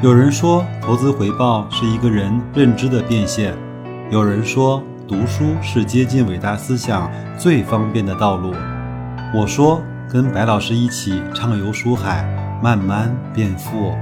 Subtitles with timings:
[0.00, 3.52] 有人说，投资回报是一个人认知的变现；
[4.12, 8.54] 有人说，读书是接近伟大思想最方便的道路。
[9.34, 12.22] 我说，跟白老师一起畅游书海，
[12.62, 13.92] 慢慢变富。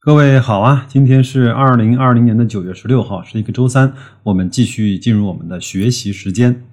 [0.00, 3.92] 各位好啊，今天是二零二零年的九月十六号，是一个周三，
[4.24, 6.64] 我们继续进入我们的学习时间。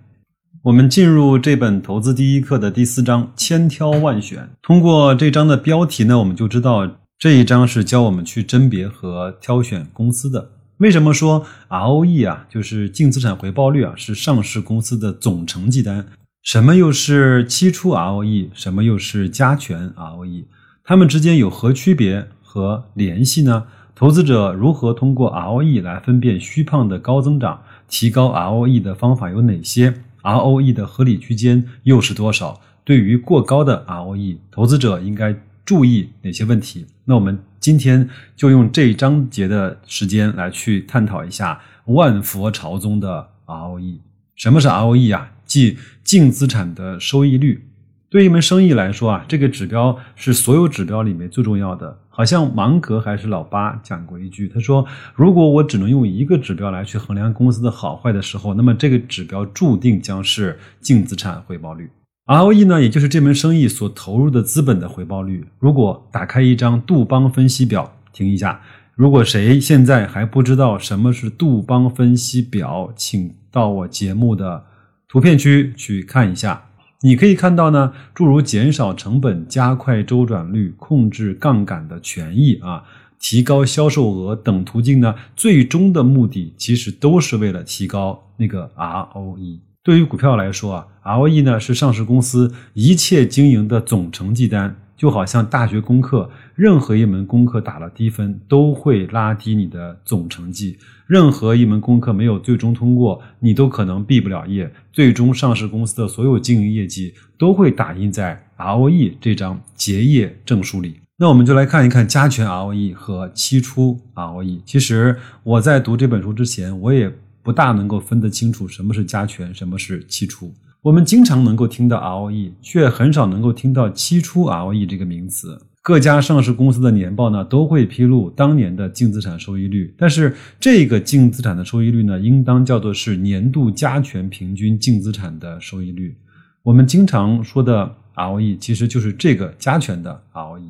[0.64, 4.50] 我们进入这本投资第一课的第四章，千挑万选。
[4.62, 6.86] 通过这章的标题呢，我们就知道
[7.18, 10.52] 这一章是教我们去甄别和挑选公司的。
[10.80, 16.06] 为什么说 ROE 啊，就是净资产回报率啊，是上市公司的总成绩单？
[16.44, 18.50] 什么又是期初 ROE？
[18.54, 20.44] 什么又是加权 ROE？
[20.84, 23.68] 它们之间有何区别和联系呢？
[23.96, 27.62] 投资者如何通过 ROE 来分辨虚胖的高增长？
[27.88, 29.94] 提高 ROE 的方法有哪些
[30.30, 32.62] ？ROE 的合理区间又是多少？
[32.84, 36.86] 对于过高的 ROE，投资者应该注意哪些问题？
[37.06, 44.00] 那我们今天就用这一章节的时间来去探讨一下万佛朝宗的 ROE。
[44.36, 45.32] 什么是 ROE 啊？
[45.46, 47.69] 即净资产的收益率。
[48.10, 52.00] 对一门生意来说啊，这个指标是所有指标里面最重要的。
[52.10, 61.90] 好像芒格还是老八讲过一句，他说：“如果我只能用一个指标来去衡量公司的好坏的时候，那么这个指标注定将是净资产回报率
[62.26, 65.46] （ROE） 呢，也就是这门生意所投入的资本的回报率。
[65.60, 68.60] 如果打开一张杜邦分析表，停一下，
[68.96, 74.66] 如果谁现在还不知道什么是杜邦分析表，请到我节目的
[75.08, 76.64] 图片区去看一下。”
[77.02, 82.84] 你可以看到呢，诸如减少成本、加快周转率、控制杠杆的权益啊，
[83.18, 89.60] 提高销售额等途径呢，最终的目的其实都是为了提高那个 ROE。
[89.82, 94.76] 对于股票来说啊，ROE 呢是上市公司一切经营的总成绩单。
[95.00, 100.76] 就好像大学功课，任何一门功课打了低分，都会拉低你的总成绩；
[101.08, 104.70] 任何一门功课没有最终通过，你都可能毕不了业。
[104.92, 111.00] 最终，上市公司的所有经营业绩都会打印在 ROE 这张结业证书里。
[111.16, 114.60] 那我们就来看一看加权 ROE 和期初 ROE。
[114.66, 117.10] 其实我在读这本书之前，我也
[117.42, 120.54] 不大能够分得清楚什么是加权，什么是期初。
[120.82, 125.62] 我们经常能够听到 ROE，却很少能够听到期初 ROE 这个名词。
[125.82, 136.16] 各家上市公司的年报呢，都会披露当年的净资产收益率，但是这个净资产的收益率呢，应当叫做是年度加权平均净资产的收益率。
[136.64, 140.62] 我们经常说的 ROE，其实就是这个加权的 ROE。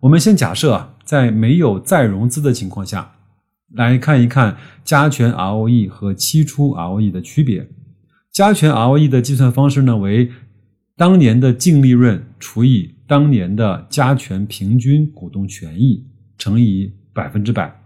[0.00, 3.12] 我们先假设啊，在没有再融资的情况下，
[3.72, 7.66] 来看一看加权 ROE 和期初 ROE 的区别。
[8.34, 10.28] 加权 ROE 的计算方式呢，为
[10.96, 16.04] 当年的净利润除以当年的加权平均股东权益
[16.36, 17.80] 乘以百分之百。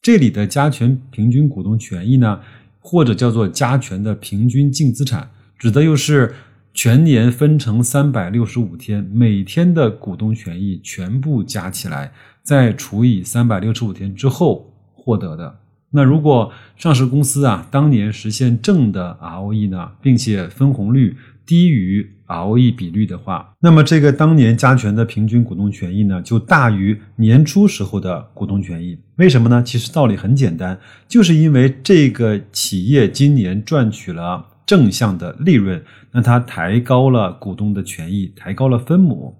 [0.00, 2.40] 这里的加权平均股东权益呢，
[2.78, 5.28] 或者叫做加权的平均净资产，
[5.58, 6.32] 指的又是
[6.72, 12.12] 全年分成三百六十五天，每天的股东权益全部加起来，
[12.44, 15.58] 再除以三百六十五天之后获得的。
[15.90, 21.16] 那如果上市公司啊当年实现正的 ROE 呢，并且分红率
[21.46, 28.98] 低于 ROE 比率的话，那么这个当年加权的平均股东权益呢，就大于年初时候的股东权益。
[29.16, 29.62] 为什么呢？
[29.62, 30.78] 其实道理很简单，
[31.08, 35.82] 就是因为这个企业今年赚取了正向的利润，
[36.12, 39.34] 那它抬高了股东的权益，抬高了分母。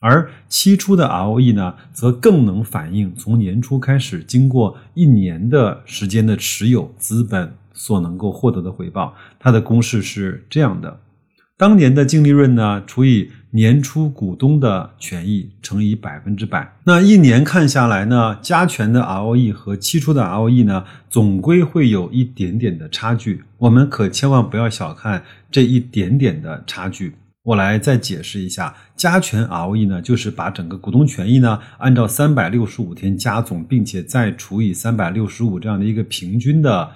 [0.00, 9.14] 而期初的 ROE 呢，则更能反映从年初开始，经过一年的时间的持有资本所能够获得的回报。
[9.40, 11.00] 它的公式是这样的：
[11.56, 16.76] 当年的净利润呢，除以年初股东的权益乘以百分之百。
[16.84, 23.42] 那一年看下来呢，加权的 ROE 和期初的 ROE 呢，总归会有一点点的差距。
[23.56, 27.14] 我们可千万不要小看这一点点的差距。
[27.48, 36.90] 我来再解释一下，加权 ROE 呢，就是把整个股东权益呢，按照三百六十五天加总，并且再除以三百六十五这样的一个平均的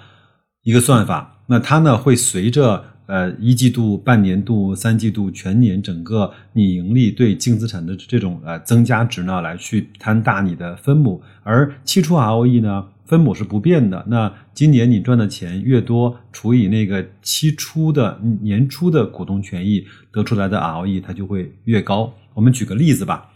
[0.61, 1.39] 一个算法。
[1.47, 11.21] 那它呢，会随着呃一季度、半年度、三季度、全年整个你盈利对净资产的这种呃增加值呢，来去摊大你的分母。
[11.43, 12.85] 而期初 ROE 呢？
[13.05, 22.11] 分母是不变的，那今年你赚的钱越多，除以那个期初的年初的股东权益得出来的 ROE，它就会越高。
[22.33, 23.29] 我们举个例子吧，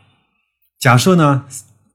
[0.79, 1.43] 假设呢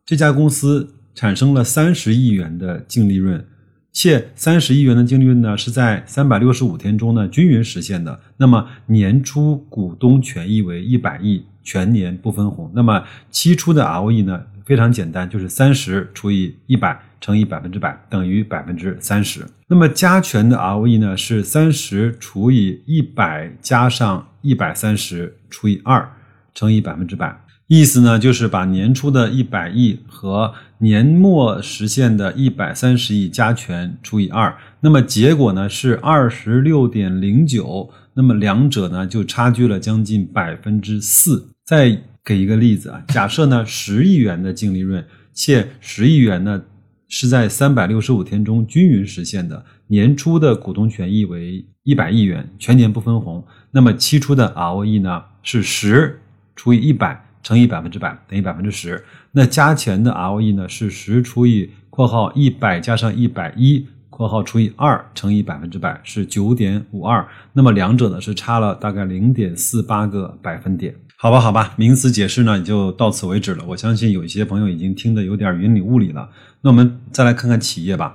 [0.04, 3.44] 这家公司产生了三十亿元的净利润，
[3.93, 8.19] 且三十亿元的净利润呢是在三百六十五天中呢均匀实现的。
[8.39, 12.71] 那么年初股东权益为一百亿，全年不分红。
[12.75, 19.47] 那么期初的 ROE 呢非常简单，就是三十除以一百乘以百分之百等于百分之三十。
[19.67, 26.11] 那么加权的 ROE 呢是三十除以一百加上一百三十除以二
[26.55, 27.42] 乘以百分之百。
[27.74, 41.48] 意思呢，就是把年初的一百亿和年末实现的一百三十亿加权除以二，那么结果呢是二十六点零九，那么两者呢就差距了将近百分之四。
[41.64, 45.02] 再给一个例子啊，假设呢十亿元的净利润，
[45.32, 46.62] 且十亿元呢
[47.08, 56.20] 是在三百六十五天中均匀实现的，年初的股东权益为一百亿元，全年不分红，那么期初的 ROE 呢是十
[56.54, 57.24] 除以一百。
[57.43, 70.94] 乘以百分之百等于百分之十，那加权的 ROE 呢是十除以括号一百加上一百一括号除以二乘以百分之百是九点五二，那么两者呢是差了大概零点四八个百分点。
[71.17, 73.65] 好吧，好吧，名词解释呢也就到此为止了。
[73.69, 76.29] 我相信有一些朋友已经听得有点云里雾里了。
[76.62, 78.15] 那我们再来看看企业吧。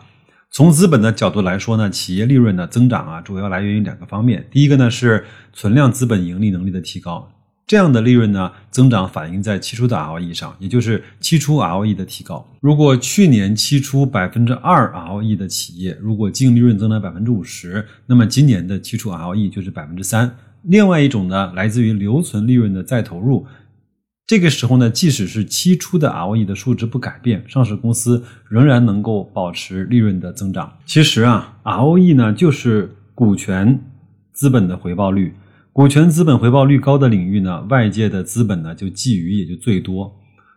[0.51, 4.45] 从资本的角度来说呢，企业利润的增长啊，主要来源于两个方面。
[4.51, 7.29] 第一个呢是存量资本盈利能力的提高。
[7.67, 12.47] 这样的利润呢，增长反映在期初的 ROE 上，也就是期初 ROE 的提高。
[12.61, 20.37] 如果去年期初百分之二 ROE 的企业，如果净利润增长百分之五十，那么今年的期初 ROE 就是百分之三。
[20.61, 23.45] 另外一种呢，来自于留存利润的再投入，
[24.25, 30.77] 这个时候呢，即使是期初的 ROE 的数值不改变，上市公司仍然能够保持利润的增长。
[30.85, 33.81] 其实啊，ROE 呢，就是股权
[34.31, 35.33] 资本的回报率。
[35.77, 40.11] 股权资本回报率高的领域呢，外界的资本呢就觊觎也就最多。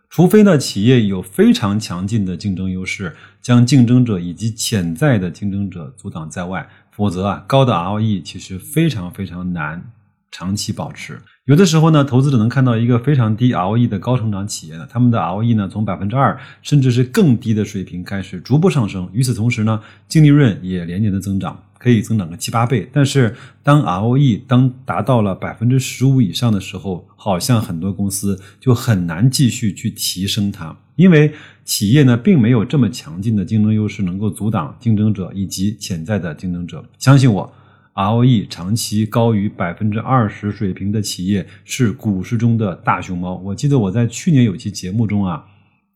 [0.09, 9.91] 除非呢企业有非常强劲的竞争优势，将竞争者以及潜在的竞争者阻挡在外，否则啊高的 ROE 其实非常非常难
[10.31, 11.19] 长期保持。
[11.45, 19.07] 有的时候呢，投资者能看到一个非常低 ROE 的高成长企业呢，他们的 ROE 呢从百分之二甚至是更低的水平开始逐步上升。
[19.13, 21.61] 与此同时呢，净利润也连年的增长。
[21.81, 31.33] 可以增长个七八倍，但是当 ROE 当达到了百分之十五以上的时候，好像很多公司就很难继续去提升它，因为
[31.65, 36.85] 企业呢并没有这么强劲的竞争优势能够阻挡竞争者以及潜在的竞争者。
[36.99, 37.51] 相信我
[37.95, 43.37] ，ROE 长期高于百分之二十水平的企业是股市中的大熊猫。
[43.37, 45.43] 我记得我在去年有期节目中啊，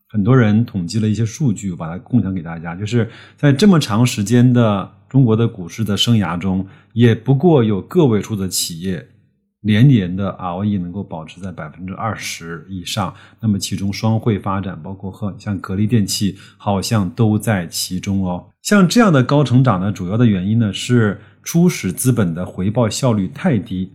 [0.08, 4.95] 很多人统计了一些数据，把它共享给大家，就是在这么长时间的。
[5.08, 9.06] 中国的股市的生涯中，也不过有个位数的企业，
[9.60, 13.14] 连年的 ROE 能够保持在百分之二十以上。
[13.40, 18.46] 那么其中双汇发展，包括和像格力电器，好像都在其中哦。
[18.62, 23.92] 像这样的高成长呢，主要的原因呢是初始资本的回报效率太低，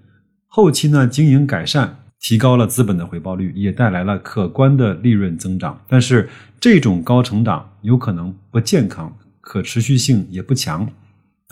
[0.47, 5.79] 后期呢经营改善，提高了资本的回报率，也带来了可观的利润增长。
[5.89, 6.29] 但是
[6.59, 10.87] 这种高成长有可能不健康，可持续性也不强。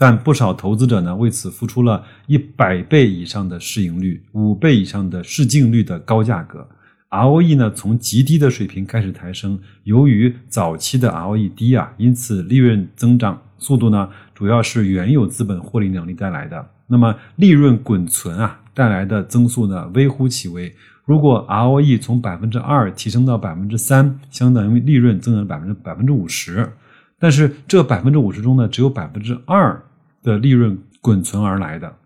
[0.00, 6.66] 但不少投资者呢，为此付出了一百倍以上的市盈率、五倍以上的市净率的高价格。
[7.10, 9.60] ROE 呢，从极低的水平开始抬升。
[9.84, 16.66] 由于早期的 ROE 低啊，因此利润增长速度呢，主要是原有资本获利能力带来的。
[16.86, 20.74] 那么利润滚存啊带来的增速呢，微乎其微。
[21.04, 26.72] 如果 ROE 从百分之二提升到百分之三，相当于利润增长百分之百分之五十。
[27.18, 29.78] 但是这百分之五十中呢，只有百分之二。
[30.22, 31.96] 的利润滚存而来的，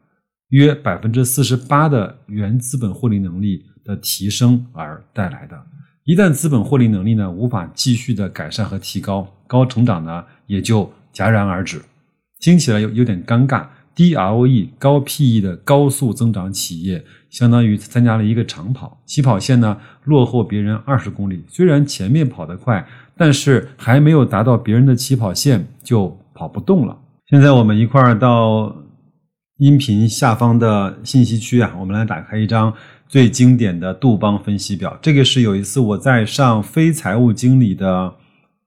[0.49, 5.61] 约百分之四十八的原资本获利能力的提升而带来的。
[6.05, 11.83] 一旦资本获利能力呢无法继续的改善和提高，高成长呢也就戛然而止。
[12.41, 13.67] 听起来有有点尴尬。
[13.97, 21.45] 低 ROE、高 PE 的高速增长企业，相当于参加了一个长跑，起跑线呢落后别人二十公里。
[21.49, 22.85] 虽然前面跑得快，
[23.17, 26.99] 但是还没有达到别人的起跑线就跑不动了。
[27.31, 28.77] 现在我们一块儿到
[29.57, 32.75] 音频下方的信息区啊，我们来打开一张
[33.09, 34.99] 最经典的杜邦分析表。
[35.01, 38.13] 这个是有一次我在上非财务经理的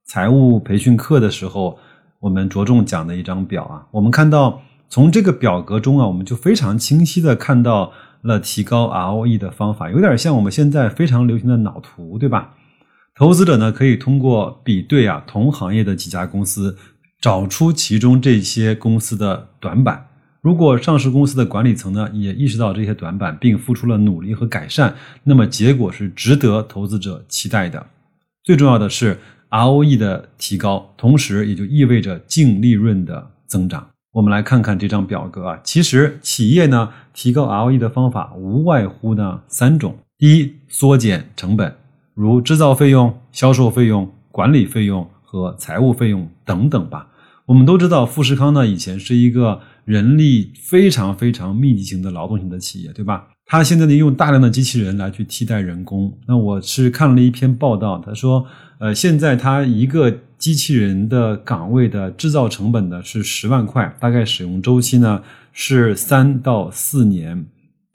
[0.06, 1.78] 财务培训课的时候，
[2.20, 3.86] 我们着重讲的一张表啊。
[3.92, 4.60] 我们看到
[4.90, 7.92] 从这个表格中啊，我们就非常清晰的看到
[8.24, 12.56] 了提高 ROE 的方法，有点像我们现在非常流行的脑图，对吧？
[13.14, 16.76] 投资者呢可以通过比对啊同行业的几家公司。
[17.20, 20.08] 找出其中这些公司的短板。
[20.42, 27.88] 如果上市公司的管理层呢也意识到这些短板，并付出了努力和改善，那么结果是值得投资者期待的。
[28.44, 29.20] 最重要的是
[29.50, 33.90] ROE 的提高，同时也就意味着净利润的增长。
[34.14, 41.76] 我们来看看这张表格啊，其实企业呢提高 ROE 的方法无外乎呢三种：第一，缩减成本，
[42.14, 47.10] 如制造费用、销售费用、管理费用和财务费用等等吧。
[47.46, 53.28] 我们都知道，富士康呢以前是一个人力非常非常密集型的劳动型的企业，对吧？
[53.46, 56.12] 它现在呢用大量的机器人来去替代人工。
[56.28, 58.46] 那我是看了一篇报道，他说，
[58.80, 65.22] 呃，现在它一个机器人的岗位的制造成本呢是十万块，大概使用周期呢
[65.54, 67.46] 是三到四年。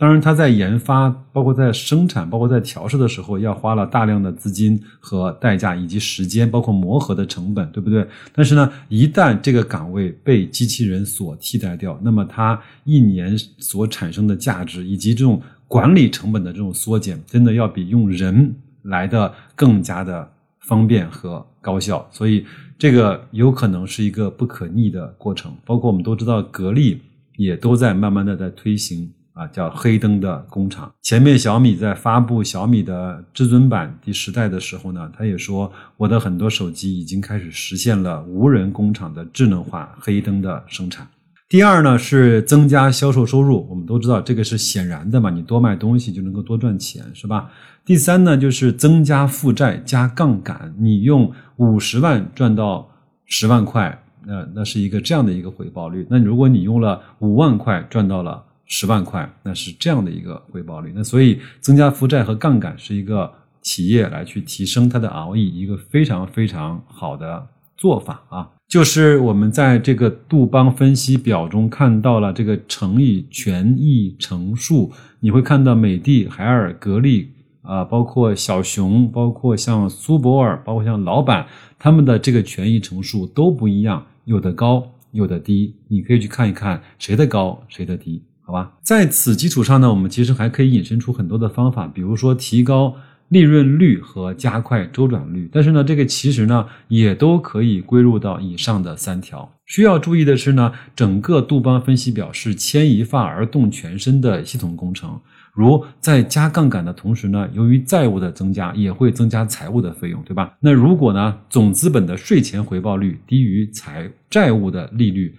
[0.02, 8.04] 当然，它在研发、包括在生产、包括在调试的时候，要花了大量的资金和代价，以及时间，包括磨合的成本，对不对？
[8.35, 20.28] 但是呢，一旦这个岗位被机器人所替代掉，那么它一年所产生的价值，以及这种管理成本的这种缩减，真的要比用人来的更加的
[20.62, 22.04] 方便和高效。
[22.11, 22.44] 所以，
[22.76, 25.54] 这个有可能是一个不可逆的过程。
[25.64, 27.00] 包括我们都知道，格力
[27.37, 29.09] 也都在慢慢的在推行。
[29.34, 30.92] 啊，叫黑灯的工厂。
[31.00, 41.06] 前面小米在发布小米的至尊版第十代的时候呢，他也说我的很多手机已经开始实现了无人工厂的智能化黑灯的生产。
[41.48, 47.50] 第二呢是增加销售收入，我们都知道这个是显然的嘛，你多卖东西就能够多赚钱，是吧？
[47.84, 52.86] 第三呢就是增加负债加杠杆，你用五十万赚到
[53.24, 56.06] 十万块，那那是一个这样的一个回报率。
[56.10, 58.44] 那如果你用了五万块赚到了。
[58.66, 60.92] 十万块，那是这样的一个回报率。
[60.95, 68.50] 那所以增加负债和杠杆是一个企业来去提升它的 ROE 一个非常非常好的做法啊。
[68.69, 74.90] 就是我们在这个杜邦分析表中看到了这个乘以权益乘数，
[75.21, 81.47] 你会看到美的、海尔、格力啊，包括小熊，包括像苏泊尔，包括像老板，
[81.78, 85.75] 他们的这个权益乘数都不一样，有的高，有的低。
[85.88, 88.23] 你可以去看一看谁的高，谁的低。
[88.52, 92.94] 好吧，在此基础上呢，我们其实还可以引申出很多的方法，比如说提高
[93.28, 95.49] 利润率和加快周转率。
[95.50, 99.50] 但是呢，这个其实呢也都可以归入到以上的三条。
[99.64, 105.18] 需要注意的是呢，整个杜邦分析表是牵一发而动全身的系统工程。
[105.54, 110.52] 如在加杠杆的同时呢，由于债务的增加，也会增加财务的费用，对吧？
[110.61, 115.35] 那如果呢，总资本的税前回报率低于财债务的利率。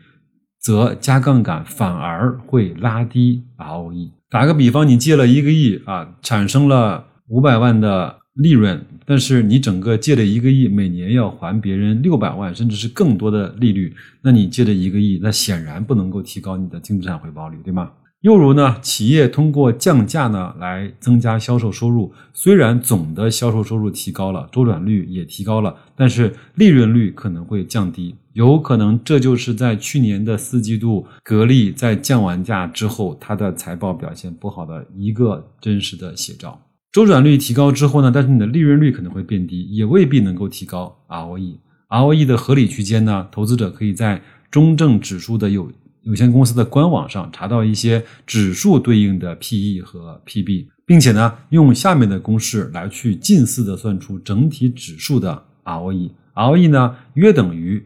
[0.64, 4.12] 则加杠杆反而会拉低 ROE。
[4.30, 17.92] 打个比方，你借了一个亿啊，产生了五百万的利润，但是你整个借了一个亿，每年要还别人六百万，甚至是更多的利率，那你借了一个亿，那显然不能够提高你的净资产回报率，对吗？
[18.24, 36.58] 又如呢，企业通过降价呢来增加销售收入，虽然总的销售收入提高了，周转率也提高了，但是利润率可能会降低，有可能这就是在去年的四季度，格力在降完价之后，它的财报表现不好的一个真实的写照。
[36.94, 41.58] 周转率提高之后呢，但是你的利润率可能会变低，也未必能够提高 ROE。
[41.90, 45.70] ROE 的合理区间呢，投资者可以在中证指数的有。
[46.04, 56.12] 有限公司的官网上查到一些指数对应的 P/E 和 P/B，并且呢，用下面的公式来去近似的算出整体指数的 ROE。
[56.34, 57.82] ROE 呢，约等于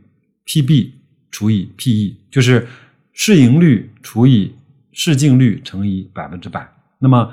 [0.45, 0.93] P/B
[1.29, 2.67] 除以 P/E，就是
[3.13, 4.53] 市盈率除以
[4.91, 6.67] 市净率乘以百分之百。
[6.97, 7.31] 那么，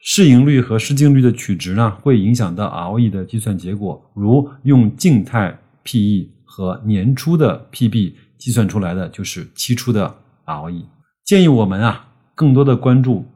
[0.00, 4.10] 市盈率和市净率的取值呢，会影响到 ROE 的计算结果。
[4.14, 8.16] 如用静态 P/E 和年初的 P/B。
[8.38, 10.84] 计算出来的就是期初的 ROE。
[11.24, 13.26] 建议我们啊，更多的关注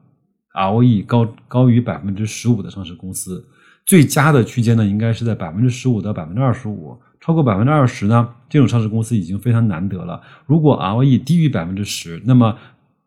[0.55, 3.47] ROE 高高于百分之十五的上市公司。
[3.85, 6.97] 最佳的区间呢，应该是在百分之十五到百分之二十五。
[7.21, 10.23] 超过百分之二十呢，这种上市公司已经非常难得了。
[10.47, 12.57] 如果 ROE 低于百分之十，那么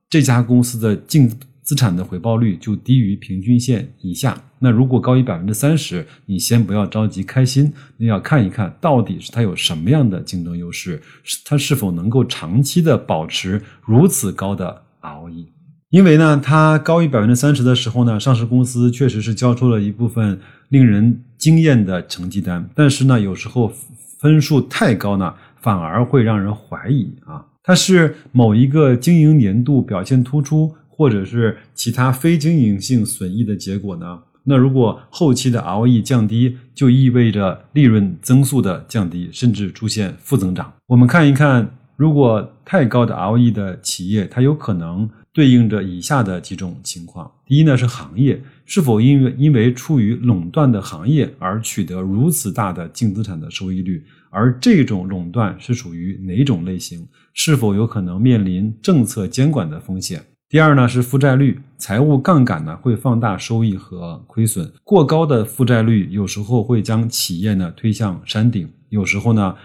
[0.09, 1.31] 这家公司的净
[1.63, 4.38] 资产的回报率就低于平均线以下。
[4.60, 11.01] 那如果高于百分之三十，你先不要着急开心，你要看一看到底是它有什么样的竞争优势，
[11.43, 15.48] 它是否能够长期的保持如此高的 ROE。
[15.89, 20.39] 因为呢，它高于百分之三十的时候呢，上市公司确实是交出了一部分
[20.70, 23.72] 令人惊艳的成绩单，但是呢，有时候
[24.20, 30.74] 分数太高呢，反而会让人怀疑啊，它是某一个经营年度表现突出。
[31.03, 34.17] 或者是其他非经营性损益的结果呢？
[34.45, 40.72] 那如果后期的 ROE 降低，就意味着利润增速的降低，甚至出现负增长。
[40.88, 57.05] 我们看一看如果太高的 ROE 的企业，它有可能对应着以下的几种情况：第一呢是行业是否因为因为处于垄断的行业而取得如此大的净资产的收益率，而这种垄断是属于哪种类型？
[57.33, 60.24] 是否有可能面临政策监管的风险？
[60.53, 69.55] 第二呢是负债率，财务杠杆呢会放大收益和亏损，过高的负债率有时候会将企业呢推向山顶，有时候呢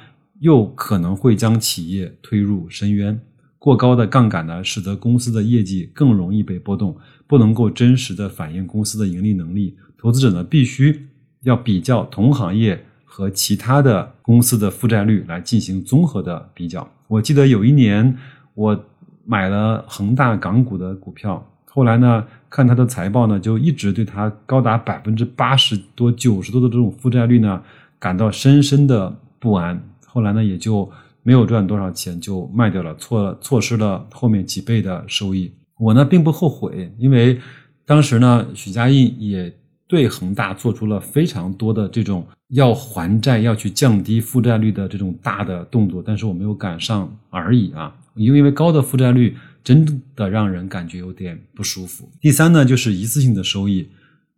[0.40, 3.20] 又可能会将企业推入深渊。
[3.58, 9.76] 过高的杠杆呢，使得公司的业绩更容易被波动，不能够真实的反映公司的盈利能力。
[9.98, 11.06] 投资者呢必须
[11.42, 16.90] 要比较同行业和其他的公司的负债率来进行综合的比较。
[17.08, 18.16] 我记得有一年
[18.54, 18.86] 我。
[19.30, 27.62] 买了恒大港股的股票，后来呢，看它的财报呢，就一直对它高达百分之八十多、九十多的这种负债率呢，
[27.98, 29.78] 感到深深的不安。
[30.06, 30.90] 后来呢，也就
[31.22, 35.52] 没有赚多少钱，就卖掉了，错错失了后面几倍的收益。
[35.78, 37.38] 我呢，并不后悔，因为
[37.84, 39.54] 当时呢，许家印也
[39.86, 47.94] 对恒大做出了非常多的这种要还债、要去降低负债率的这种大的动作，但是我没有赶上而已啊。
[48.24, 52.10] 又因为高的负债率真的让人感觉有点不舒服。
[52.20, 53.88] 第三呢，就是一次性的收益，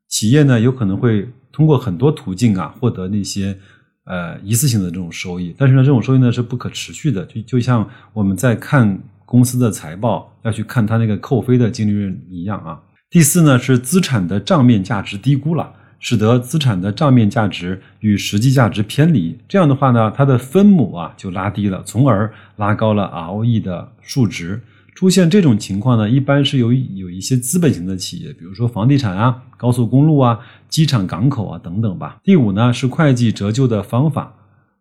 [0.09, 3.57] 企业呢有可能会通过很多途径啊获得那些
[4.05, 12.81] 呃一次性的这种收益，但是呢这种收益呢是不可持续的，就就像我们在看公司的财报要去看它那个扣非的净利润一样啊。
[13.09, 15.73] 第四呢是资产的账面价值低估了。
[16.01, 24.63] 使得资产的账面价值与实际价值偏离，这样的话呢，它的分母啊就拉低了，从而拉高了 ROE 的数值。
[24.95, 32.19] 出现这种情况呢，一般是由有一些资本型的企业，比如说房地产啊、高速公路啊、机场、港口啊等等吧。
[32.25, 34.35] 第五呢是会计折旧的方法，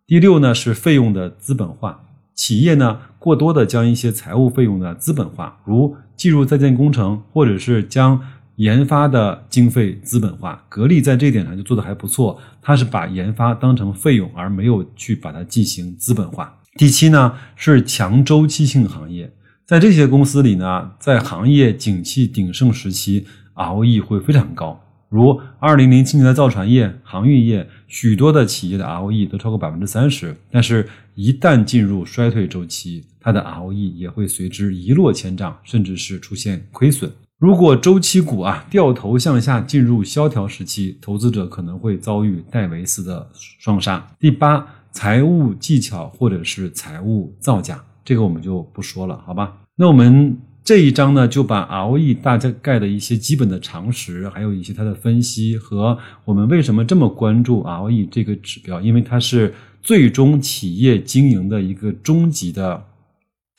[0.08, 2.02] 第六呢是费用的资本化。
[2.34, 8.22] 企业呢过多的将一些财务费用的资本化，如计入在建工程，或者是将。
[8.60, 12.38] 研发的经费资本化，格力在这点上就做的还不错。
[12.62, 16.60] 它是把研发当成费用，而没有去把它进行资本化。
[16.76, 19.32] 第七呢是强周期性行业，
[19.66, 23.26] 在这些公司里呢，在行业景气鼎盛时期
[23.56, 24.84] ，ROE 会非常高。
[25.08, 30.36] 如二零零七年的造船业、航运业，许多的企业的 ROE 都超过百分之三十。
[30.52, 37.10] 但是，一旦进入衰退周期，它的 ROE 也会随之一落千丈，甚至是出现亏损。
[37.40, 44.06] 如果周期股啊掉头向下进入萧条时期，投资者可能会遭遇戴维斯的双杀。
[44.20, 49.56] 第八，财务技巧或者是财务造假，这个我们就不说了，好吧？
[49.78, 62.84] 那我们这一章呢，就把 ROE 大概的一些基本的常识，还有一些它的分析和我们为什么这么关注 ROE 这个指标，因为它是最终企业经营的一个终极的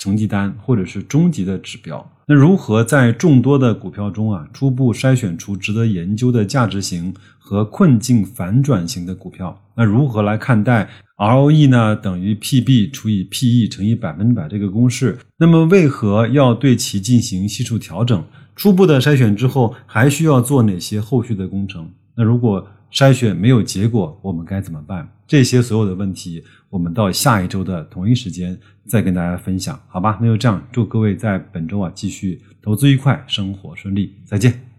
[0.01, 2.11] 成绩单，或者是终极的指标。
[2.27, 9.61] 那如何在众多的股票中啊，初步筛选出值得研究的价值型和困境反转型的股票？
[9.77, 11.95] 那如何来看待 ROE 呢？
[11.95, 15.19] 等于 PB 除以 PE 乘以百分之百这个公式？
[15.37, 18.25] 那么为何要对其进行系数调整？
[18.57, 21.91] 初步的筛选之后，还需要做哪些后续的工程？
[22.17, 25.09] 那如果筛选没有结果，我们该怎么办？
[25.27, 30.19] 这些所有的问题，我们到下一周的同一时间再跟大家分享，好吧？
[30.21, 34.70] 那就这样，祝各位在本周啊继续投资愉快，生活顺利，再见。